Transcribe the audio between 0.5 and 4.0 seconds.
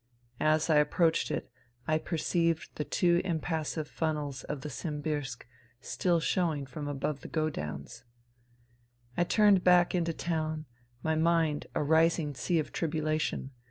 I approached it I perceived the two impassive